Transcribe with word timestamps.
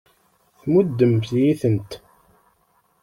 Tmuddemt-iyi-tent. 0.61 1.91